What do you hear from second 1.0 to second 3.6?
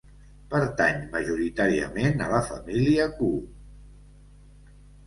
majoritàriament a la família Koo.